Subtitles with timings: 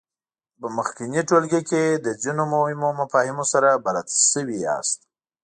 [0.59, 4.99] په مخکېني ټولګي کې له ځینو مهمو مفاهیمو سره بلد شوي یاست.